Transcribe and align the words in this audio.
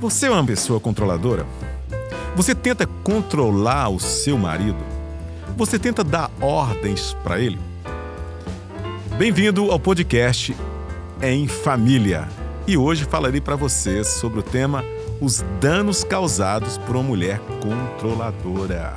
Você 0.00 0.28
é 0.28 0.30
uma 0.30 0.42
pessoa 0.42 0.80
controladora? 0.80 1.44
Você 2.34 2.54
tenta 2.54 2.86
controlar 3.04 3.90
o 3.90 4.00
seu 4.00 4.38
marido? 4.38 4.82
Você 5.58 5.78
tenta 5.78 6.02
dar 6.02 6.30
ordens 6.40 7.14
para 7.22 7.38
ele? 7.38 7.58
Bem-vindo 9.18 9.70
ao 9.70 9.78
podcast 9.78 10.56
Em 11.20 11.46
Família. 11.46 12.26
E 12.66 12.78
hoje 12.78 13.04
falarei 13.04 13.42
para 13.42 13.56
vocês 13.56 14.06
sobre 14.06 14.40
o 14.40 14.42
tema 14.42 14.82
os 15.20 15.44
danos 15.60 16.02
causados 16.02 16.78
por 16.78 16.96
uma 16.96 17.04
mulher 17.04 17.38
controladora. 17.60 18.94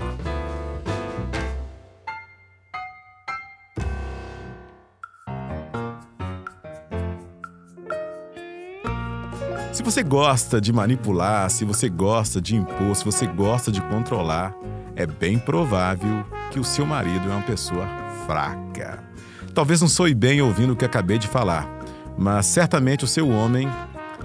Se 9.73 9.81
você 9.81 10.03
gosta 10.03 10.61
de 10.61 10.71
manipular, 10.71 11.49
se 11.49 11.65
você 11.65 11.89
gosta 11.89 12.39
de 12.39 12.55
impor, 12.55 12.95
se 12.95 13.03
você 13.03 13.25
gosta 13.25 13.71
de 13.71 13.81
controlar, 13.81 14.53
é 14.95 15.07
bem 15.07 15.39
provável 15.39 16.23
que 16.51 16.59
o 16.59 16.63
seu 16.63 16.85
marido 16.85 17.27
é 17.27 17.33
uma 17.33 17.41
pessoa 17.41 17.87
fraca. 18.27 19.03
Talvez 19.51 19.81
não 19.81 19.87
soe 19.87 20.13
bem 20.13 20.39
ouvindo 20.43 20.73
o 20.73 20.75
que 20.75 20.85
acabei 20.85 21.17
de 21.17 21.27
falar, 21.27 21.67
mas 22.15 22.45
certamente 22.45 23.03
o 23.03 23.07
seu 23.07 23.27
homem 23.27 23.67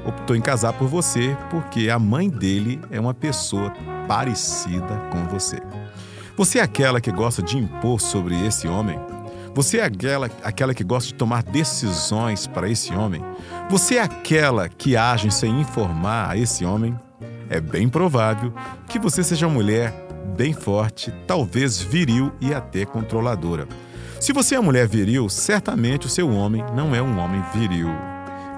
optou 0.04 0.36
em 0.36 0.40
casar 0.42 0.74
por 0.74 0.86
você 0.86 1.34
porque 1.48 1.88
a 1.88 1.98
mãe 1.98 2.28
dele 2.28 2.78
é 2.90 3.00
uma 3.00 3.14
pessoa 3.14 3.72
parecida 4.06 5.00
com 5.10 5.24
você. 5.28 5.62
Você 6.36 6.58
é 6.58 6.62
aquela 6.62 7.00
que 7.00 7.10
gosta 7.10 7.42
de 7.42 7.56
impor 7.56 8.02
sobre 8.02 8.38
esse 8.46 8.68
homem? 8.68 9.00
Você 9.54 9.78
é 9.78 9.84
aquela, 9.84 10.30
aquela 10.42 10.74
que 10.74 10.84
gosta 10.84 11.08
de 11.08 11.14
tomar 11.14 11.42
decisões 11.42 12.46
para 12.46 12.68
esse 12.68 12.92
homem? 12.94 13.22
Você 13.70 13.96
é 13.96 14.02
aquela 14.02 14.68
que 14.68 14.96
age 14.96 15.30
sem 15.30 15.60
informar 15.60 16.30
a 16.30 16.36
esse 16.36 16.64
homem? 16.64 16.98
É 17.50 17.60
bem 17.60 17.88
provável 17.88 18.52
que 18.88 18.98
você 18.98 19.22
seja 19.24 19.46
uma 19.46 19.54
mulher 19.54 19.92
bem 20.36 20.52
forte, 20.52 21.12
talvez 21.26 21.80
viril 21.80 22.32
e 22.40 22.52
até 22.52 22.84
controladora. 22.84 23.66
Se 24.20 24.32
você 24.32 24.54
é 24.54 24.58
uma 24.58 24.66
mulher 24.66 24.86
viril, 24.86 25.28
certamente 25.28 26.06
o 26.06 26.10
seu 26.10 26.30
homem 26.30 26.64
não 26.74 26.94
é 26.94 27.00
um 27.00 27.18
homem 27.18 27.42
viril. 27.54 27.88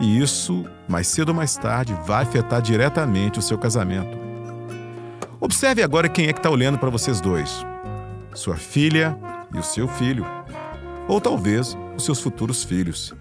E 0.01 0.19
isso, 0.21 0.65
mais 0.89 1.07
cedo 1.07 1.29
ou 1.29 1.35
mais 1.35 1.57
tarde, 1.57 1.97
vai 2.07 2.23
afetar 2.23 2.61
diretamente 2.63 3.39
o 3.39 3.43
seu 3.43 3.59
casamento. 3.59 4.19
Observe 5.39 5.83
agora 5.83 6.09
quem 6.09 6.27
é 6.27 6.33
que 6.33 6.39
está 6.39 6.51
olhando 6.51 6.79
para 6.79 6.91
vocês 6.91 7.21
dois: 7.21 7.65
sua 8.35 8.57
filha 8.57 9.17
e 9.55 9.59
o 9.59 9.63
seu 9.63 9.87
filho 9.87 10.25
ou 11.11 11.21
talvez 11.21 11.77
os 11.97 12.05
seus 12.05 12.21
futuros 12.21 12.63
filhos. 12.63 13.13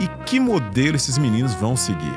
E 0.00 0.08
que 0.24 0.40
modelo 0.40 0.96
esses 0.96 1.18
meninos 1.18 1.52
vão 1.52 1.76
seguir? 1.76 2.14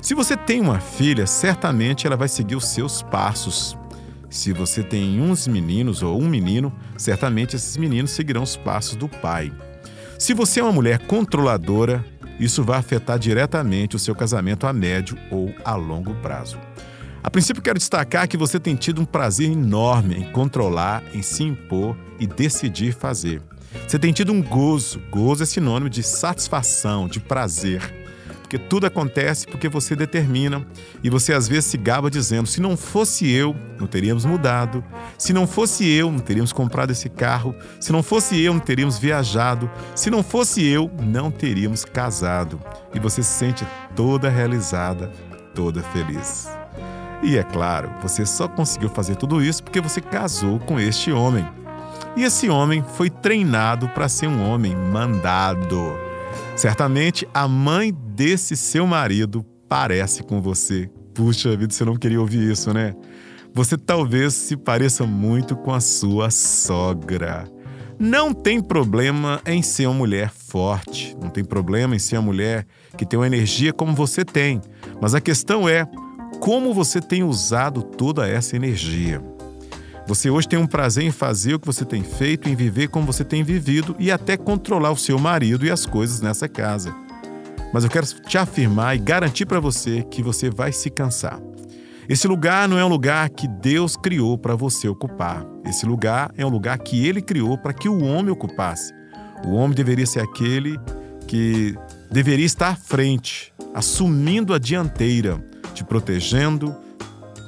Se 0.00 0.14
você 0.14 0.36
tem 0.36 0.60
uma 0.60 0.78
filha, 0.78 1.26
certamente 1.26 2.06
ela 2.06 2.16
vai 2.16 2.28
seguir 2.28 2.54
os 2.54 2.68
seus 2.68 3.02
passos. 3.02 3.76
Se 4.30 4.52
você 4.52 4.82
tem 4.82 5.20
uns 5.20 5.48
meninos 5.48 6.04
ou 6.04 6.22
um 6.22 6.28
menino, 6.28 6.72
certamente 6.96 7.56
esses 7.56 7.76
meninos 7.76 8.12
seguirão 8.12 8.44
os 8.44 8.56
passos 8.56 8.94
do 8.94 9.08
pai. 9.08 9.52
Se 10.18 10.32
você 10.32 10.60
é 10.60 10.62
uma 10.62 10.72
mulher 10.72 11.00
controladora, 11.06 12.04
isso 12.38 12.62
vai 12.62 12.78
afetar 12.78 13.18
diretamente 13.18 13.96
o 13.96 13.98
seu 13.98 14.14
casamento 14.14 14.68
a 14.68 14.72
médio 14.72 15.18
ou 15.32 15.52
a 15.64 15.74
longo 15.74 16.14
prazo. 16.16 16.60
A 17.24 17.30
princípio, 17.30 17.62
quero 17.62 17.78
destacar 17.78 18.28
que 18.28 18.36
você 18.36 18.60
tem 18.60 18.76
tido 18.76 19.00
um 19.00 19.04
prazer 19.04 19.50
enorme 19.50 20.14
em 20.14 20.30
controlar, 20.30 21.02
em 21.12 21.22
se 21.22 21.42
impor 21.42 21.96
e 22.20 22.26
decidir 22.26 22.92
fazer. 22.92 23.42
Você 23.86 23.98
tem 23.98 24.12
tido 24.12 24.32
um 24.32 24.42
gozo. 24.42 25.00
Gozo 25.10 25.42
é 25.42 25.46
sinônimo 25.46 25.90
de 25.90 26.02
satisfação, 26.02 27.08
de 27.08 27.20
prazer. 27.20 28.08
Porque 28.48 28.58
tudo 28.58 28.86
acontece 28.86 29.46
porque 29.46 29.68
você 29.68 29.94
determina 29.94 30.66
e 31.04 31.10
você 31.10 31.34
às 31.34 31.46
vezes 31.46 31.66
se 31.66 31.76
gaba 31.76 32.10
dizendo: 32.10 32.48
se 32.48 32.62
não 32.62 32.78
fosse 32.78 33.30
eu, 33.30 33.54
não 33.78 33.86
teríamos 33.86 34.24
mudado. 34.24 34.82
Se 35.18 35.34
não 35.34 35.46
fosse 35.46 35.86
eu, 35.86 36.10
não 36.10 36.18
teríamos 36.18 36.50
comprado 36.50 36.90
esse 36.90 37.10
carro. 37.10 37.54
Se 37.78 37.92
não 37.92 38.02
fosse 38.02 38.40
eu, 38.40 38.54
não 38.54 38.60
teríamos 38.60 38.98
viajado. 38.98 39.70
Se 39.94 40.08
não 40.08 40.22
fosse 40.22 40.64
eu, 40.66 40.90
não 40.98 41.30
teríamos 41.30 41.84
casado. 41.84 42.58
E 42.94 42.98
você 42.98 43.22
se 43.22 43.34
sente 43.34 43.66
toda 43.94 44.30
realizada, 44.30 45.12
toda 45.54 45.82
feliz. 45.82 46.48
E 47.22 47.36
é 47.36 47.42
claro, 47.42 47.90
você 48.00 48.24
só 48.24 48.48
conseguiu 48.48 48.88
fazer 48.88 49.16
tudo 49.16 49.42
isso 49.42 49.62
porque 49.62 49.80
você 49.80 50.00
casou 50.00 50.58
com 50.58 50.80
este 50.80 51.12
homem. 51.12 51.46
E 52.16 52.24
esse 52.24 52.48
homem 52.48 52.82
foi 52.94 53.10
treinado 53.10 53.88
para 53.90 54.08
ser 54.08 54.26
um 54.26 54.48
homem 54.48 54.74
mandado. 54.74 55.96
Certamente 56.56 57.28
a 57.32 57.46
mãe 57.46 57.92
desse 57.92 58.56
seu 58.56 58.86
marido 58.86 59.44
parece 59.68 60.22
com 60.22 60.40
você. 60.40 60.90
Puxa 61.14 61.56
vida, 61.56 61.72
você 61.72 61.84
não 61.84 61.96
queria 61.96 62.20
ouvir 62.20 62.50
isso, 62.50 62.72
né? 62.72 62.94
Você 63.54 63.76
talvez 63.76 64.34
se 64.34 64.56
pareça 64.56 65.04
muito 65.04 65.56
com 65.56 65.72
a 65.72 65.80
sua 65.80 66.30
sogra. 66.30 67.48
Não 67.98 68.32
tem 68.32 68.62
problema 68.62 69.40
em 69.44 69.60
ser 69.60 69.86
uma 69.86 69.94
mulher 69.94 70.30
forte, 70.30 71.16
não 71.20 71.28
tem 71.28 71.44
problema 71.44 71.96
em 71.96 71.98
ser 71.98 72.16
uma 72.16 72.22
mulher 72.22 72.64
que 72.96 73.04
tem 73.04 73.18
uma 73.18 73.26
energia 73.26 73.72
como 73.72 73.92
você 73.92 74.24
tem, 74.24 74.60
mas 75.00 75.16
a 75.16 75.20
questão 75.20 75.68
é 75.68 75.84
como 76.40 76.72
você 76.72 77.00
tem 77.00 77.24
usado 77.24 77.82
toda 77.82 78.28
essa 78.28 78.54
energia. 78.54 79.20
Você 80.08 80.30
hoje 80.30 80.48
tem 80.48 80.58
um 80.58 80.66
prazer 80.66 81.04
em 81.04 81.10
fazer 81.10 81.52
o 81.52 81.60
que 81.60 81.66
você 81.66 81.84
tem 81.84 82.02
feito, 82.02 82.48
em 82.48 82.56
viver 82.56 82.88
como 82.88 83.04
você 83.04 83.22
tem 83.22 83.44
vivido 83.44 83.94
e 83.98 84.10
até 84.10 84.38
controlar 84.38 84.90
o 84.90 84.96
seu 84.96 85.18
marido 85.18 85.66
e 85.66 85.70
as 85.70 85.84
coisas 85.84 86.22
nessa 86.22 86.48
casa. 86.48 86.96
Mas 87.74 87.84
eu 87.84 87.90
quero 87.90 88.06
te 88.06 88.38
afirmar 88.38 88.96
e 88.96 88.98
garantir 88.98 89.44
para 89.44 89.60
você 89.60 90.02
que 90.10 90.22
você 90.22 90.48
vai 90.48 90.72
se 90.72 90.88
cansar. 90.88 91.38
Esse 92.08 92.26
lugar 92.26 92.66
não 92.66 92.78
é 92.78 92.84
um 92.86 92.88
lugar 92.88 93.28
que 93.28 93.46
Deus 93.46 93.98
criou 93.98 94.38
para 94.38 94.56
você 94.56 94.88
ocupar. 94.88 95.44
Esse 95.66 95.84
lugar 95.84 96.32
é 96.38 96.46
um 96.46 96.48
lugar 96.48 96.78
que 96.78 97.06
ele 97.06 97.20
criou 97.20 97.58
para 97.58 97.74
que 97.74 97.86
o 97.86 98.02
homem 98.02 98.32
ocupasse. 98.32 98.94
O 99.44 99.50
homem 99.56 99.76
deveria 99.76 100.06
ser 100.06 100.20
aquele 100.20 100.80
que 101.26 101.76
deveria 102.10 102.46
estar 102.46 102.68
à 102.68 102.76
frente, 102.76 103.52
assumindo 103.74 104.54
a 104.54 104.58
dianteira, 104.58 105.38
te 105.74 105.84
protegendo, 105.84 106.74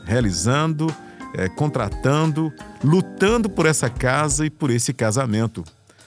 realizando 0.04 0.94
é, 1.34 1.48
contratando, 1.48 2.52
lutando 2.82 3.48
por 3.48 3.66
essa 3.66 3.88
casa 3.88 4.46
e 4.46 4.50
por 4.50 4.70
esse 4.70 4.92
casamento. 4.92 5.64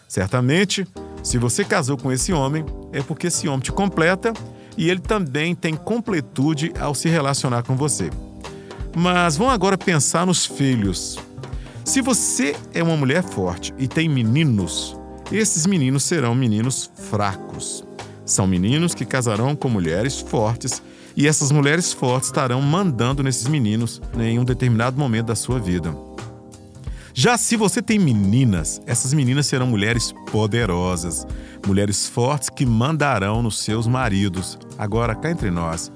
Certamente, 0.07 0.87
se 1.23 1.37
você 1.37 1.63
casou 1.63 1.97
com 1.97 2.11
esse 2.11 2.33
homem, 2.33 2.65
é 2.91 3.01
porque 3.01 3.27
esse 3.27 3.47
homem 3.47 3.61
te 3.61 3.71
completa 3.71 4.33
e 4.77 4.89
ele 4.89 4.99
também 4.99 5.55
tem 5.55 5.75
completude 5.75 6.71
ao 6.79 6.93
se 6.93 7.09
relacionar 7.09 7.63
com 7.63 7.75
você. 7.75 8.09
Mas 8.95 9.37
vamos 9.37 9.53
agora 9.53 9.77
pensar 9.77 10.25
nos 10.25 10.45
filhos. 10.45 11.17
Se 11.83 12.01
você 12.01 12.55
é 12.73 12.83
uma 12.83 12.95
mulher 12.95 13.23
forte 13.23 13.73
e 13.77 13.87
tem 13.87 14.07
meninos, 14.07 14.95
esses 15.31 15.65
meninos 15.65 16.03
serão 16.03 16.35
meninos 16.35 16.91
fracos. 17.09 17.83
São 18.25 18.47
meninos 18.47 18.93
que 18.93 19.05
casarão 19.05 19.55
com 19.55 19.67
mulheres 19.67 20.19
fortes 20.19 20.81
e 21.15 21.27
essas 21.27 21.51
mulheres 21.51 21.93
fortes 21.93 22.29
estarão 22.29 22.61
mandando 22.61 23.23
nesses 23.23 23.47
meninos 23.47 24.01
em 24.17 24.39
um 24.39 24.43
determinado 24.43 24.97
momento 24.97 25.27
da 25.27 25.35
sua 25.35 25.59
vida. 25.59 25.95
Já 27.15 27.37
se 27.37 27.55
você 27.55 27.79
tem 27.79 27.99
meninas, 27.99 28.81
essas 28.87 29.13
meninas 29.13 29.45
serão 29.45 29.67
mulheres 29.67 30.11
poderosas, 30.31 31.27
mulheres 31.67 32.07
fortes 32.07 32.49
que 32.49 32.65
mandarão 32.65 33.43
nos 33.43 33.59
seus 33.59 33.85
maridos. 33.85 34.57
Agora, 34.79 35.13
cá 35.13 35.29
entre 35.29 35.51
nós, 35.51 35.91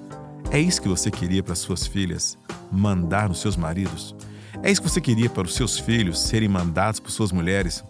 é 0.51 0.59
isso 0.59 0.81
que 0.81 0.87
você 0.87 1.09
queria 1.09 1.41
para 1.41 1.55
suas 1.55 1.87
filhas? 1.87 2.37
Mandar 2.71 3.29
nos 3.29 3.41
seus 3.41 3.57
maridos? 3.57 4.15
É 4.61 4.71
isso 4.71 4.81
que 4.81 4.89
você 4.89 5.01
queria 5.01 5.29
para 5.29 5.47
os 5.47 5.55
seus 5.55 5.79
filhos 5.79 6.19
serem 6.19 6.47
mandados 6.47 6.99
por 6.99 7.09
suas 7.09 7.31
mulheres? 7.31 7.83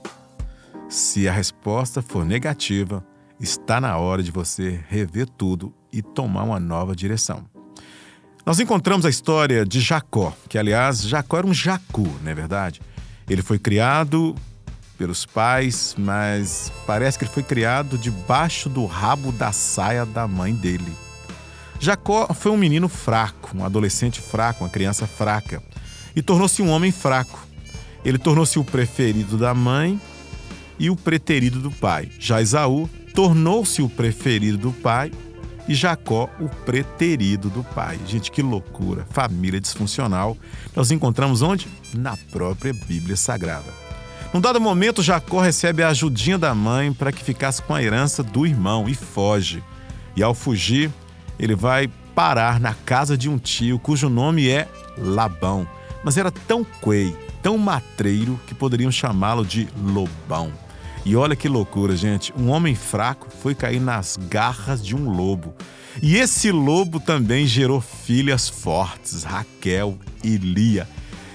Se 0.87 1.27
a 1.27 1.33
resposta 1.33 2.01
for 2.01 2.25
negativa, 2.25 3.05
está 3.41 3.81
na 3.81 3.97
hora 3.97 4.23
de 4.23 4.31
você 4.31 4.79
rever 4.87 5.27
tudo 5.27 5.73
e 5.91 6.01
tomar 6.01 6.43
uma 6.43 6.59
nova 6.59 6.95
direção. 6.95 7.45
Nós 8.45 8.59
encontramos 8.59 9.05
a 9.05 9.09
história 9.09 9.65
de 9.65 9.81
Jacó, 9.81 10.33
que 10.47 10.57
aliás, 10.57 11.01
Jacó 11.01 11.37
era 11.37 11.47
um 11.47 11.53
jacu, 11.53 12.07
não 12.23 12.31
é 12.31 12.33
verdade? 12.33 12.81
Ele 13.29 13.41
foi 13.41 13.59
criado 13.59 14.33
pelos 14.97 15.25
pais, 15.25 15.93
mas 15.97 16.71
parece 16.85 17.17
que 17.17 17.25
ele 17.25 17.31
foi 17.31 17.43
criado 17.43 17.97
debaixo 17.97 18.69
do 18.69 18.85
rabo 18.85 19.31
da 19.33 19.51
saia 19.51 20.05
da 20.05 20.27
mãe 20.27 20.53
dele. 20.53 20.95
Jacó 21.79 22.33
foi 22.33 22.51
um 22.51 22.57
menino 22.57 22.87
fraco, 22.87 23.55
um 23.55 23.63
adolescente 23.63 24.21
fraco, 24.21 24.63
uma 24.63 24.69
criança 24.69 25.05
fraca, 25.05 25.61
e 26.15 26.21
tornou-se 26.21 26.61
um 26.61 26.69
homem 26.69 26.91
fraco. 26.91 27.45
Ele 28.03 28.17
tornou-se 28.17 28.57
o 28.57 28.63
preferido 28.63 29.37
da 29.37 29.53
mãe 29.53 29.99
e 30.79 30.89
o 30.89 30.95
preterido 30.95 31.59
do 31.59 31.69
pai. 31.69 32.09
Já 32.17 32.41
Esaú 32.41 32.89
tornou-se 33.13 33.81
o 33.81 33.89
preferido 33.89 34.57
do 34.57 34.71
pai 34.71 35.11
e 35.67 35.75
Jacó 35.75 36.29
o 36.39 36.47
preterido 36.47 37.49
do 37.49 37.63
pai. 37.63 37.99
Gente, 38.05 38.31
que 38.31 38.41
loucura! 38.41 39.05
Família 39.09 39.59
disfuncional. 39.59 40.37
Nós 40.75 40.91
encontramos 40.91 41.41
onde? 41.41 41.67
Na 41.93 42.15
própria 42.31 42.73
Bíblia 42.73 43.15
Sagrada. 43.15 43.87
Num 44.33 44.41
dado 44.41 44.59
momento, 44.59 45.01
Jacó 45.01 45.39
recebe 45.39 45.83
a 45.83 45.89
ajudinha 45.89 46.37
da 46.37 46.53
mãe 46.53 46.91
para 46.91 47.11
que 47.11 47.23
ficasse 47.23 47.61
com 47.61 47.73
a 47.73 47.81
herança 47.81 48.21
do 48.21 48.45
irmão 48.45 48.87
e 48.87 48.93
foge. 48.93 49.63
E 50.15 50.23
ao 50.23 50.33
fugir, 50.33 50.91
ele 51.39 51.55
vai 51.55 51.89
parar 52.13 52.59
na 52.59 52.73
casa 52.73 53.17
de 53.17 53.29
um 53.29 53.37
tio 53.37 53.77
cujo 53.77 54.09
nome 54.09 54.49
é 54.49 54.67
Labão, 54.97 55.67
mas 56.03 56.17
era 56.17 56.31
tão 56.31 56.65
quei, 56.83 57.15
tão 57.43 57.57
matreiro 57.57 58.39
que 58.47 58.55
poderiam 58.55 58.91
chamá-lo 58.91 59.45
de 59.45 59.67
Lobão. 59.77 60.51
E 61.07 61.15
olha 61.15 61.37
que 61.37 61.47
loucura, 61.47 61.95
gente. 61.95 62.33
Um 62.37 62.49
homem 62.49 62.75
fraco 62.75 63.29
foi 63.41 63.55
cair 63.55 63.79
nas 63.79 64.17
garras 64.29 64.85
de 64.85 64.93
um 64.93 65.09
lobo. 65.09 65.55
E 66.03 66.17
esse 66.17 66.51
lobo 66.51 66.99
também 66.99 67.47
gerou 67.47 67.79
filhas 67.79 68.49
fortes, 68.49 69.23
Raquel 69.23 69.97
e 70.21 70.35
Lia. 70.35 70.85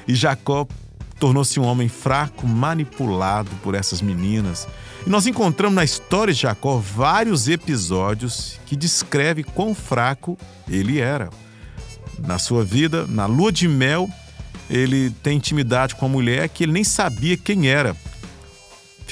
E 0.06 0.14
Jacó 0.14 0.68
tornou-se 1.18 1.58
um 1.58 1.64
homem 1.64 1.88
fraco, 1.88 2.46
manipulado 2.46 3.48
por 3.62 3.74
essas 3.74 4.02
meninas. 4.02 4.68
E 5.06 5.08
nós 5.08 5.26
encontramos 5.26 5.74
na 5.74 5.84
história 5.84 6.34
de 6.34 6.40
Jacó 6.40 6.76
vários 6.76 7.48
episódios 7.48 8.60
que 8.66 8.76
descrevem 8.76 9.42
quão 9.42 9.74
fraco 9.74 10.36
ele 10.68 11.00
era. 11.00 11.30
Na 12.18 12.38
sua 12.38 12.62
vida, 12.62 13.06
na 13.06 13.24
lua 13.24 13.50
de 13.50 13.66
mel, 13.66 14.06
ele 14.68 15.08
tem 15.22 15.38
intimidade 15.38 15.94
com 15.94 16.04
a 16.04 16.10
mulher 16.10 16.50
que 16.50 16.64
ele 16.64 16.72
nem 16.72 16.84
sabia 16.84 17.38
quem 17.38 17.68
era. 17.68 17.96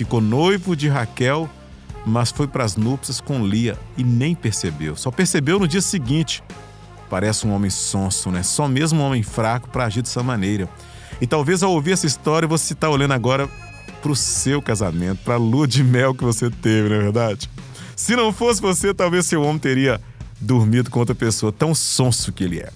Ficou 0.00 0.22
noivo 0.22 0.74
de 0.74 0.88
Raquel, 0.88 1.46
mas 2.06 2.30
foi 2.30 2.46
para 2.46 2.64
as 2.64 2.74
núpcias 2.74 3.20
com 3.20 3.44
Lia 3.44 3.78
e 3.98 4.02
nem 4.02 4.34
percebeu. 4.34 4.96
Só 4.96 5.10
percebeu 5.10 5.58
no 5.58 5.68
dia 5.68 5.82
seguinte. 5.82 6.42
Parece 7.10 7.46
um 7.46 7.52
homem 7.52 7.68
sonso, 7.68 8.30
né? 8.30 8.42
Só 8.42 8.66
mesmo 8.66 8.98
um 8.98 9.04
homem 9.04 9.22
fraco 9.22 9.68
para 9.68 9.84
agir 9.84 10.00
dessa 10.00 10.22
maneira. 10.22 10.66
E 11.20 11.26
talvez 11.26 11.62
ao 11.62 11.72
ouvir 11.72 11.92
essa 11.92 12.06
história 12.06 12.48
você 12.48 12.72
está 12.72 12.88
olhando 12.88 13.12
agora 13.12 13.46
para 14.00 14.10
o 14.10 14.16
seu 14.16 14.62
casamento, 14.62 15.18
para 15.22 15.34
a 15.34 15.36
lua 15.36 15.68
de 15.68 15.84
mel 15.84 16.14
que 16.14 16.24
você 16.24 16.48
teve, 16.48 16.88
não 16.88 16.96
é 16.96 17.00
verdade? 17.00 17.50
Se 17.94 18.16
não 18.16 18.32
fosse 18.32 18.62
você, 18.62 18.94
talvez 18.94 19.26
seu 19.26 19.42
homem 19.42 19.58
teria 19.58 20.00
dormido 20.40 20.90
com 20.90 20.98
outra 20.98 21.14
pessoa, 21.14 21.52
tão 21.52 21.74
sonso 21.74 22.32
que 22.32 22.42
ele 22.42 22.58
é. 22.58 22.70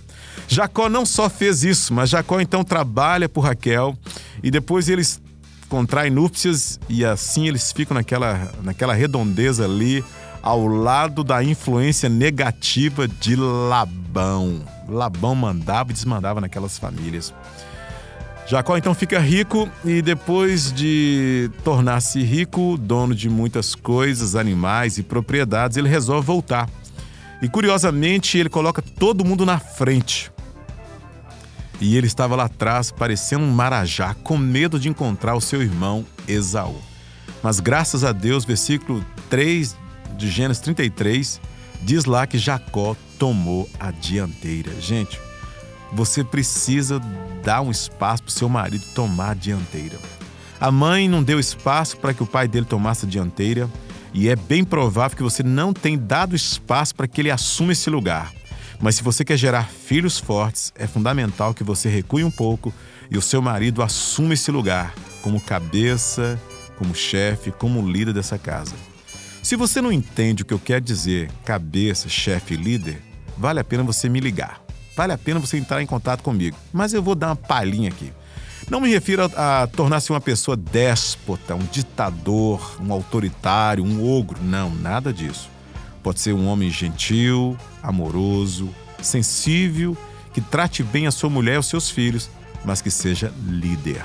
Jacó 0.46 0.90
não 0.90 1.06
só 1.06 1.30
fez 1.30 1.64
isso, 1.64 1.94
mas 1.94 2.10
Jacó 2.10 2.38
então 2.38 2.62
trabalha 2.62 3.30
por 3.30 3.40
Raquel 3.40 3.96
e 4.42 4.50
depois 4.50 4.90
eles 4.90 5.23
contraem 5.74 6.08
núpcias 6.08 6.78
e 6.88 7.04
assim 7.04 7.48
eles 7.48 7.72
ficam 7.72 7.96
naquela, 7.96 8.48
naquela 8.62 8.94
redondeza 8.94 9.64
ali, 9.64 10.04
ao 10.40 10.68
lado 10.68 11.24
da 11.24 11.42
influência 11.42 12.08
negativa 12.08 13.08
de 13.08 13.34
Labão. 13.34 14.62
Labão 14.88 15.34
mandava 15.34 15.90
e 15.90 15.92
desmandava 15.92 16.40
naquelas 16.40 16.78
famílias. 16.78 17.34
Jacó 18.46 18.76
então 18.76 18.94
fica 18.94 19.18
rico 19.18 19.68
e 19.84 20.00
depois 20.00 20.72
de 20.72 21.50
tornar-se 21.64 22.22
rico, 22.22 22.78
dono 22.78 23.12
de 23.12 23.28
muitas 23.28 23.74
coisas, 23.74 24.36
animais 24.36 24.96
e 24.96 25.02
propriedades, 25.02 25.76
ele 25.76 25.88
resolve 25.88 26.24
voltar. 26.24 26.70
E 27.42 27.48
curiosamente, 27.48 28.38
ele 28.38 28.48
coloca 28.48 28.80
todo 28.80 29.24
mundo 29.24 29.44
na 29.44 29.58
frente. 29.58 30.30
E 31.80 31.96
ele 31.96 32.06
estava 32.06 32.36
lá 32.36 32.44
atrás, 32.44 32.90
parecendo 32.90 33.44
um 33.44 33.50
marajá, 33.50 34.14
com 34.14 34.38
medo 34.38 34.78
de 34.78 34.88
encontrar 34.88 35.34
o 35.34 35.40
seu 35.40 35.62
irmão 35.62 36.04
Esaú. 36.26 36.80
Mas 37.42 37.60
graças 37.60 38.04
a 38.04 38.12
Deus, 38.12 38.44
versículo 38.44 39.04
3 39.28 39.76
de 40.16 40.30
Gênesis 40.30 40.62
33, 40.62 41.40
diz 41.82 42.04
lá 42.04 42.26
que 42.26 42.38
Jacó 42.38 42.96
tomou 43.18 43.68
a 43.78 43.90
dianteira. 43.90 44.72
Gente, 44.80 45.20
você 45.92 46.24
precisa 46.24 47.00
dar 47.42 47.60
um 47.60 47.70
espaço 47.70 48.22
para 48.22 48.30
o 48.30 48.32
seu 48.32 48.48
marido 48.48 48.84
tomar 48.94 49.30
a 49.30 49.34
dianteira. 49.34 49.98
A 50.60 50.70
mãe 50.70 51.08
não 51.08 51.22
deu 51.22 51.38
espaço 51.38 51.96
para 51.98 52.14
que 52.14 52.22
o 52.22 52.26
pai 52.26 52.48
dele 52.48 52.64
tomasse 52.64 53.04
a 53.04 53.08
dianteira 53.08 53.68
e 54.14 54.28
é 54.28 54.36
bem 54.36 54.64
provável 54.64 55.16
que 55.16 55.22
você 55.22 55.42
não 55.42 55.72
tenha 55.72 55.98
dado 55.98 56.36
espaço 56.36 56.94
para 56.94 57.08
que 57.08 57.20
ele 57.20 57.30
assuma 57.30 57.72
esse 57.72 57.90
lugar. 57.90 58.32
Mas 58.84 58.96
se 58.96 59.02
você 59.02 59.24
quer 59.24 59.38
gerar 59.38 59.64
filhos 59.64 60.18
fortes, 60.18 60.70
é 60.76 60.86
fundamental 60.86 61.54
que 61.54 61.64
você 61.64 61.88
recue 61.88 62.22
um 62.22 62.30
pouco 62.30 62.70
e 63.10 63.16
o 63.16 63.22
seu 63.22 63.40
marido 63.40 63.82
assuma 63.82 64.34
esse 64.34 64.50
lugar 64.50 64.94
como 65.22 65.40
cabeça, 65.40 66.38
como 66.76 66.94
chefe, 66.94 67.50
como 67.50 67.88
líder 67.90 68.12
dessa 68.12 68.38
casa. 68.38 68.74
Se 69.42 69.56
você 69.56 69.80
não 69.80 69.90
entende 69.90 70.42
o 70.42 70.46
que 70.46 70.52
eu 70.52 70.58
quero 70.58 70.84
dizer, 70.84 71.30
cabeça, 71.46 72.10
chefe 72.10 72.56
líder, 72.56 73.00
vale 73.38 73.58
a 73.58 73.64
pena 73.64 73.82
você 73.82 74.06
me 74.06 74.20
ligar 74.20 74.62
vale 74.96 75.12
a 75.12 75.18
pena 75.18 75.40
você 75.40 75.56
entrar 75.56 75.82
em 75.82 75.86
contato 75.86 76.22
comigo. 76.22 76.56
Mas 76.72 76.92
eu 76.92 77.02
vou 77.02 77.14
dar 77.14 77.28
uma 77.28 77.36
palhinha 77.36 77.88
aqui. 77.88 78.12
Não 78.70 78.80
me 78.80 78.88
refiro 78.88 79.30
a, 79.36 79.62
a 79.62 79.66
tornar-se 79.66 80.10
uma 80.10 80.20
pessoa 80.20 80.56
déspota, 80.56 81.54
um 81.54 81.64
ditador, 81.64 82.78
um 82.80 82.92
autoritário, 82.92 83.84
um 83.84 84.06
ogro. 84.06 84.42
Não, 84.42 84.70
nada 84.70 85.12
disso. 85.12 85.50
Pode 86.04 86.20
ser 86.20 86.34
um 86.34 86.46
homem 86.46 86.70
gentil, 86.70 87.56
amoroso, 87.82 88.68
sensível, 89.00 89.96
que 90.34 90.40
trate 90.42 90.82
bem 90.82 91.06
a 91.06 91.10
sua 91.10 91.30
mulher 91.30 91.54
e 91.54 91.58
os 91.58 91.66
seus 91.66 91.88
filhos, 91.88 92.28
mas 92.62 92.82
que 92.82 92.90
seja 92.90 93.32
líder. 93.48 94.04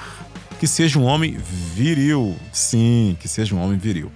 Que 0.61 0.65
seja 0.65 0.97
um 0.97 1.03
homem 1.03 1.37
viril. 1.37 2.37
Sim, 2.53 3.17
que 3.19 3.27
seja 3.27 3.53
um 3.53 3.61
homem 3.61 3.77
viril. 3.77 4.09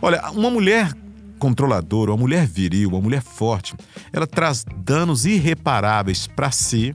Olha, 0.00 0.30
uma 0.30 0.48
mulher 0.48 0.92
controladora, 1.36 2.12
uma 2.12 2.18
mulher 2.18 2.46
viril, 2.46 2.90
uma 2.90 3.00
mulher 3.00 3.20
forte, 3.20 3.74
ela 4.12 4.28
traz 4.28 4.64
danos 4.84 5.26
irreparáveis 5.26 6.28
para 6.28 6.52
si, 6.52 6.94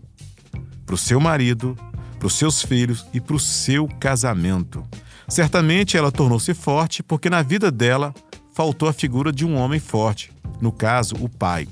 para 0.86 0.96
o 0.96 0.98
seu 0.98 1.20
marido, 1.20 1.78
para 2.18 2.28
os 2.28 2.34
seus 2.36 2.62
filhos 2.62 3.06
e 3.14 3.20
para 3.20 3.36
o 3.36 3.40
seu 3.40 3.90
casamento. 4.00 4.88
Certamente 5.28 5.98
ela 5.98 6.14
tornou-se 6.14 6.54
forte 6.54 7.04
porque 7.04 7.30
na 7.30 7.42
vida 7.42 7.70
dela 7.70 8.14
faltou 8.54 8.90
a 8.90 8.94
figura 8.94 9.32
de 9.32 9.46
um 9.46 9.56
homem 9.56 9.80
forte, 9.80 10.32
no 10.62 10.72
caso, 10.72 11.16
o 11.20 11.30
pai. 11.30 11.68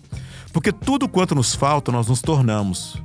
Porque 0.51 0.71
tudo 0.71 1.07
quanto 1.07 1.35
nos 1.35 1.53
falta, 1.53 1.91
nós 1.91 2.07
nos 2.07 2.21
tornamos. 2.21 3.01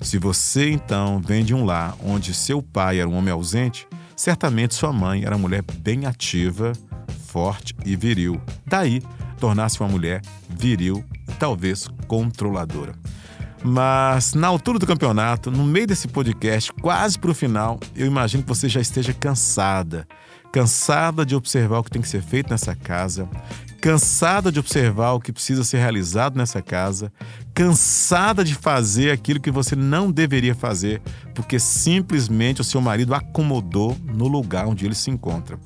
Se 0.00 0.18
você 0.18 0.70
então 0.70 1.20
vem 1.20 1.44
de 1.44 1.54
um 1.54 1.64
lar 1.64 1.96
onde 2.04 2.34
seu 2.34 2.62
pai 2.62 3.00
era 3.00 3.08
um 3.08 3.14
homem 3.14 3.32
ausente, 3.32 3.86
certamente 4.16 4.74
sua 4.74 4.92
mãe 4.92 5.24
era 5.24 5.34
uma 5.34 5.42
mulher 5.42 5.64
bem 5.78 6.06
ativa, 6.06 6.72
forte 7.26 7.74
e 7.84 7.96
viril. 7.96 8.40
Daí, 8.66 9.02
tornar-se 9.40 9.80
uma 9.80 9.88
mulher 9.88 10.20
viril 10.48 11.04
e 11.28 11.32
talvez 11.32 11.88
controladora. 12.06 12.94
Mas 13.62 14.34
na 14.34 14.46
altura 14.46 14.78
do 14.78 14.86
campeonato, 14.86 15.50
no 15.50 15.64
meio 15.64 15.86
desse 15.86 16.06
podcast, 16.06 16.70
quase 16.74 17.18
para 17.18 17.30
o 17.30 17.34
final, 17.34 17.80
eu 17.96 18.06
imagino 18.06 18.42
que 18.42 18.48
você 18.48 18.68
já 18.68 18.80
esteja 18.80 19.14
cansada. 19.14 20.06
Cansada 20.54 21.26
de 21.26 21.34
observar 21.34 21.80
o 21.80 21.82
que 21.82 21.90
tem 21.90 22.00
que 22.00 22.08
ser 22.08 22.22
feito 22.22 22.48
nessa 22.48 22.76
casa, 22.76 23.28
cansada 23.80 24.52
de 24.52 24.60
observar 24.60 25.10
o 25.10 25.20
que 25.20 25.32
precisa 25.32 25.64
ser 25.64 25.78
realizado 25.78 26.36
nessa 26.36 26.62
casa, 26.62 27.12
cansada 27.52 28.44
de 28.44 28.54
fazer 28.54 29.10
aquilo 29.10 29.40
que 29.40 29.50
você 29.50 29.74
não 29.74 30.12
deveria 30.12 30.54
fazer, 30.54 31.02
porque 31.34 31.58
simplesmente 31.58 32.60
o 32.60 32.64
seu 32.64 32.80
marido 32.80 33.16
acomodou 33.16 33.96
no 34.04 34.28
lugar 34.28 34.68
onde 34.68 34.86
ele 34.86 34.94
se 34.94 35.10
encontra 35.10 35.58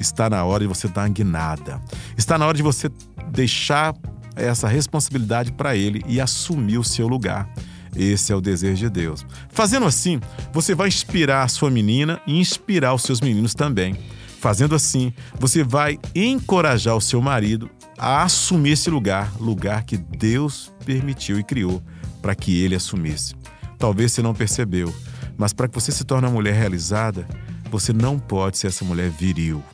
está 0.00 0.28
na 0.28 0.44
hora 0.44 0.64
de 0.64 0.68
você 0.68 0.88
dar 0.88 1.08
guinada. 1.08 1.80
Está 2.16 2.36
na 2.36 2.46
hora 2.46 2.56
de 2.56 2.62
você 2.62 2.90
deixar 3.30 3.94
essa 4.36 4.66
responsabilidade 4.68 5.52
para 5.52 5.76
ele 5.76 6.02
e 6.06 6.20
assumir 6.20 6.78
o 6.78 6.84
seu 6.84 7.06
lugar. 7.06 7.48
Esse 7.96 8.32
é 8.32 8.36
o 8.36 8.40
desejo 8.40 8.76
de 8.76 8.90
Deus. 8.90 9.24
Fazendo 9.48 9.86
assim, 9.86 10.20
você 10.52 10.74
vai 10.74 10.88
inspirar 10.88 11.44
a 11.44 11.48
sua 11.48 11.70
menina 11.70 12.20
e 12.26 12.38
inspirar 12.40 12.92
os 12.92 13.02
seus 13.02 13.20
meninos 13.20 13.54
também. 13.54 13.96
Fazendo 14.44 14.74
assim, 14.74 15.10
você 15.40 15.64
vai 15.64 15.98
encorajar 16.14 16.94
o 16.94 17.00
seu 17.00 17.22
marido 17.22 17.70
a 17.96 18.24
assumir 18.24 18.72
esse 18.72 18.90
lugar, 18.90 19.32
lugar 19.40 19.84
que 19.84 19.96
Deus 19.96 20.70
permitiu 20.84 21.38
e 21.38 21.42
criou 21.42 21.82
para 22.20 22.34
que 22.34 22.62
ele 22.62 22.74
assumisse. 22.74 23.34
Talvez 23.78 24.12
você 24.12 24.20
não 24.20 24.34
percebeu, 24.34 24.94
mas 25.38 25.54
para 25.54 25.66
que 25.66 25.74
você 25.74 25.90
se 25.90 26.04
torne 26.04 26.26
uma 26.26 26.34
mulher 26.34 26.52
realizada, 26.52 27.26
você 27.70 27.90
não 27.90 28.18
pode 28.18 28.58
ser 28.58 28.66
essa 28.66 28.84
mulher 28.84 29.08
viril. 29.08 29.64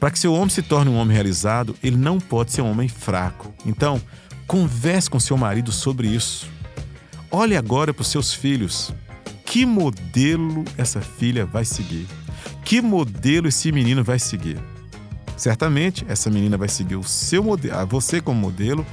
Para 0.00 0.10
que 0.10 0.18
seu 0.18 0.34
homem 0.34 0.48
se 0.48 0.62
torne 0.62 0.90
um 0.90 0.96
homem 0.96 1.14
realizado, 1.14 1.76
ele 1.80 1.96
não 1.96 2.18
pode 2.18 2.50
ser 2.50 2.62
um 2.62 2.72
homem 2.72 2.88
fraco. 2.88 3.54
Então, 3.64 4.02
converse 4.48 5.08
com 5.08 5.20
seu 5.20 5.36
marido 5.36 5.70
sobre 5.70 6.08
isso. 6.08 6.50
Olhe 7.30 7.56
agora 7.56 7.94
para 7.94 8.02
os 8.02 8.08
seus 8.08 8.34
filhos. 8.34 8.92
Que 9.46 9.64
modelo 9.64 10.64
essa 10.76 11.00
filha 11.00 11.46
vai 11.46 11.64
seguir? 11.64 12.08
Que 12.72 12.80
modelo 12.80 13.48
esse 13.48 13.70
menino 13.70 14.02
vai 14.02 14.18
seguir? 14.18 14.58
Certamente, 15.36 16.06
essa 16.08 16.30
menina 16.30 16.56
vai 16.56 16.70
seguir 16.70 16.96
o 16.96 17.04
seu 17.04 17.44
modelo, 17.44 17.86
você 17.86 18.18
como 18.18 18.40
modelo, 18.40 18.86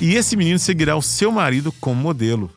e 0.00 0.14
esse 0.14 0.36
menino 0.36 0.56
seguirá 0.56 0.94
o 0.94 1.02
seu 1.02 1.32
marido 1.32 1.72
como 1.80 2.00
modelo. 2.00 2.48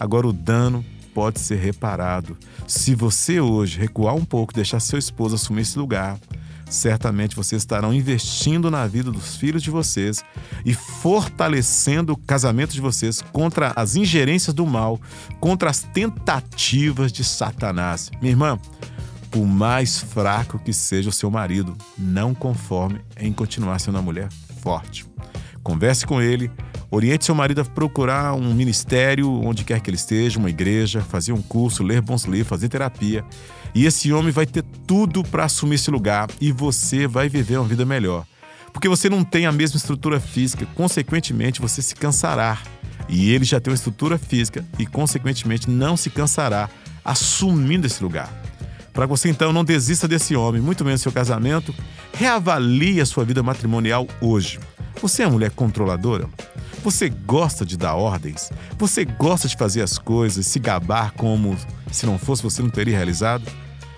Agora, 0.00 0.26
o 0.26 0.32
dano 0.32 0.82
pode 1.12 1.38
ser 1.38 1.56
reparado. 1.56 2.38
Se 2.66 2.94
você 2.94 3.40
hoje 3.40 3.78
recuar 3.78 4.14
um 4.14 4.24
pouco, 4.24 4.54
deixar 4.54 4.80
seu 4.80 4.98
esposo 4.98 5.34
assumir 5.34 5.60
esse 5.60 5.78
lugar, 5.78 6.18
certamente 6.64 7.36
vocês 7.36 7.60
estarão 7.60 7.92
investindo 7.92 8.70
na 8.70 8.86
vida 8.86 9.12
dos 9.12 9.36
filhos 9.36 9.62
de 9.62 9.70
vocês 9.70 10.24
e 10.64 10.72
fortalecendo 10.72 12.14
o 12.14 12.16
casamento 12.16 12.72
de 12.72 12.80
vocês 12.80 13.20
contra 13.20 13.74
as 13.76 13.96
ingerências 13.96 14.54
do 14.54 14.66
mal, 14.66 14.98
contra 15.38 15.68
as 15.68 15.80
tentativas 15.82 17.12
de 17.12 17.22
Satanás. 17.22 18.10
Minha 18.22 18.32
irmã, 18.32 18.58
por 19.32 19.44
mais 19.44 19.98
fraco 19.98 20.60
que 20.60 20.72
seja 20.72 21.10
o 21.10 21.12
seu 21.12 21.28
marido, 21.28 21.76
não 21.98 22.32
conforme 22.32 23.00
em 23.18 23.32
continuar 23.32 23.80
sendo 23.80 23.96
uma 23.96 24.02
mulher 24.02 24.28
forte. 24.60 25.04
Converse 25.64 26.06
com 26.06 26.22
ele, 26.22 26.48
Oriente 26.94 27.24
seu 27.24 27.34
marido 27.34 27.62
a 27.62 27.64
procurar 27.64 28.34
um 28.34 28.52
ministério 28.52 29.32
onde 29.42 29.64
quer 29.64 29.80
que 29.80 29.88
ele 29.88 29.96
esteja, 29.96 30.38
uma 30.38 30.50
igreja, 30.50 31.00
fazer 31.00 31.32
um 31.32 31.40
curso, 31.40 31.82
ler 31.82 32.02
bons 32.02 32.24
livros, 32.24 32.48
fazer 32.48 32.68
terapia. 32.68 33.24
E 33.74 33.86
esse 33.86 34.12
homem 34.12 34.30
vai 34.30 34.44
ter 34.44 34.62
tudo 34.86 35.22
para 35.22 35.46
assumir 35.46 35.76
esse 35.76 35.90
lugar 35.90 36.28
e 36.38 36.52
você 36.52 37.06
vai 37.06 37.30
viver 37.30 37.56
uma 37.56 37.66
vida 37.66 37.86
melhor. 37.86 38.26
Porque 38.74 38.90
você 38.90 39.08
não 39.08 39.24
tem 39.24 39.46
a 39.46 39.52
mesma 39.52 39.78
estrutura 39.78 40.20
física, 40.20 40.66
consequentemente 40.74 41.62
você 41.62 41.80
se 41.80 41.94
cansará. 41.94 42.58
E 43.08 43.30
ele 43.32 43.46
já 43.46 43.58
tem 43.58 43.70
uma 43.70 43.76
estrutura 43.76 44.18
física 44.18 44.62
e, 44.78 44.84
consequentemente, 44.84 45.70
não 45.70 45.96
se 45.96 46.10
cansará 46.10 46.68
assumindo 47.02 47.86
esse 47.86 48.02
lugar. 48.02 48.41
Para 48.92 49.06
você 49.06 49.30
então 49.30 49.52
não 49.52 49.64
desista 49.64 50.06
desse 50.06 50.36
homem, 50.36 50.60
muito 50.60 50.84
menos 50.84 51.00
seu 51.00 51.10
casamento, 51.10 51.74
reavalie 52.12 53.00
a 53.00 53.06
sua 53.06 53.24
vida 53.24 53.42
matrimonial 53.42 54.06
hoje. 54.20 54.60
Você 55.00 55.22
é 55.22 55.26
mulher 55.28 55.50
controladora? 55.50 56.28
Você 56.84 57.08
gosta 57.08 57.64
de 57.64 57.76
dar 57.76 57.94
ordens? 57.94 58.50
Você 58.78 59.04
gosta 59.04 59.48
de 59.48 59.56
fazer 59.56 59.82
as 59.82 59.98
coisas, 59.98 60.46
se 60.46 60.58
gabar 60.58 61.12
como 61.12 61.56
se 61.90 62.04
não 62.04 62.18
fosse 62.18 62.42
você 62.42 62.60
não 62.60 62.68
teria 62.68 62.96
realizado? 62.96 63.44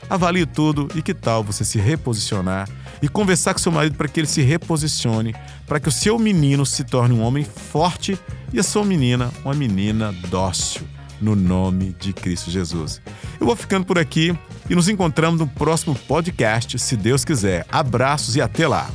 Avalie 0.08 0.46
tudo 0.46 0.88
e 0.94 1.02
que 1.02 1.14
tal 1.14 1.42
você 1.42 1.64
se 1.64 1.78
reposicionar 1.78 2.68
e 3.02 3.08
conversar 3.08 3.54
com 3.54 3.60
seu 3.60 3.72
marido 3.72 3.96
para 3.96 4.06
que 4.06 4.20
ele 4.20 4.26
se 4.26 4.42
reposicione, 4.42 5.34
para 5.66 5.80
que 5.80 5.88
o 5.88 5.92
seu 5.92 6.18
menino 6.18 6.64
se 6.64 6.84
torne 6.84 7.14
um 7.14 7.22
homem 7.22 7.44
forte 7.44 8.18
e 8.52 8.58
a 8.60 8.62
sua 8.62 8.84
menina 8.84 9.30
uma 9.44 9.54
menina 9.54 10.12
dócil, 10.28 10.82
no 11.24 11.34
nome 11.34 11.96
de 11.98 12.12
Cristo 12.12 12.50
Jesus. 12.50 13.00
Eu 13.40 13.46
vou 13.46 13.56
ficando 13.56 13.86
por 13.86 13.98
aqui 13.98 14.36
e 14.68 14.74
nos 14.74 14.88
encontramos 14.88 15.40
no 15.40 15.46
próximo 15.46 15.94
podcast, 15.94 16.78
se 16.78 16.96
Deus 16.96 17.24
quiser. 17.24 17.66
Abraços 17.72 18.36
e 18.36 18.42
até 18.42 18.68
lá! 18.68 18.90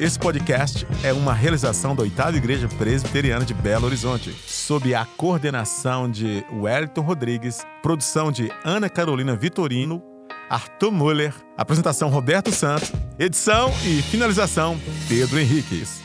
Esse 0.00 0.18
podcast 0.18 0.84
é 1.04 1.12
uma 1.12 1.32
realização 1.32 1.94
da 1.94 2.02
Oitava 2.02 2.36
Igreja 2.36 2.66
Presbiteriana 2.66 3.44
de 3.44 3.54
Belo 3.54 3.86
Horizonte, 3.86 4.34
sob 4.48 4.92
a 4.92 5.04
coordenação 5.04 6.10
de 6.10 6.44
Wellington 6.52 7.02
Rodrigues, 7.02 7.64
produção 7.80 8.32
de 8.32 8.50
Ana 8.64 8.90
Carolina 8.90 9.36
Vitorino, 9.36 10.02
Arthur 10.50 10.90
Muller, 10.90 11.32
apresentação 11.56 12.08
Roberto 12.08 12.50
Santos, 12.50 12.90
edição 13.16 13.72
e 13.84 14.02
finalização 14.02 14.76
Pedro 15.08 15.38
Henriques. 15.38 16.02